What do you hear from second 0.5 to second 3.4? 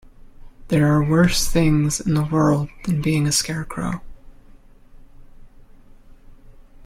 There are worse things in the world than being a